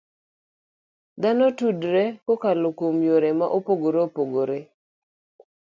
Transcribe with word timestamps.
Dhano 1.21 1.45
tudore 1.57 2.05
kokalo 2.25 2.67
kuom 2.77 2.97
yore 3.07 3.29
ma 3.39 3.47
opogore 3.57 3.99
opogore. 4.07 4.59